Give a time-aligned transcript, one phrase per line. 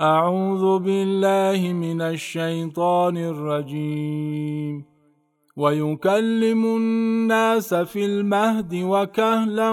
[0.00, 4.84] أعوذ بالله من الشيطان الرجيم.
[5.56, 9.72] ويكلم الناس في المهد وكهلا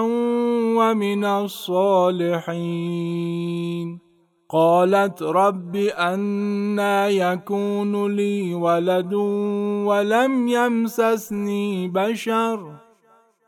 [0.78, 2.38] ومن الصالحين.
[4.50, 9.14] قالت رب أنا يكون لي ولد
[9.84, 12.72] ولم يمسسني بشر.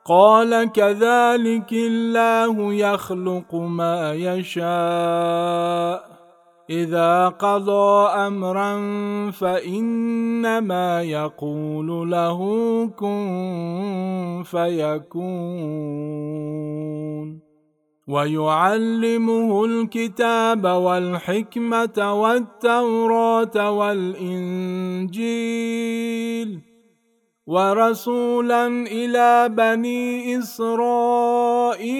[0.06, 6.19] قال كذلك الله يخلق ما يشاء.
[6.70, 8.80] إذا قضى أمرا
[9.30, 12.38] فإنما يقول له
[12.98, 15.90] كن فيكون.
[18.10, 25.20] ويعلمه الكتاب والحكمة والتوراة والإنجيل
[27.46, 31.99] ورسولا إلى بني إسرائيل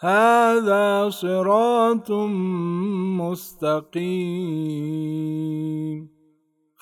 [0.00, 2.10] هذا صراط
[3.20, 4.28] مستقيم.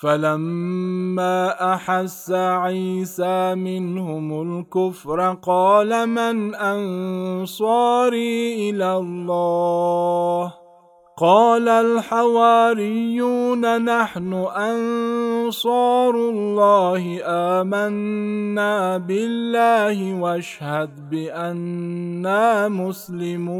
[0.01, 7.89] فلما أحس عيسى منهم الكفر قال من أنصاري
[8.69, 10.26] إلى الله؟
[11.19, 23.57] قال الحواريون نحن أنصار الله آمنا بالله واشهد بانا مسلمون.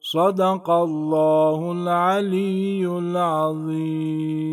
[0.00, 4.44] صدق الله العلي العظيم.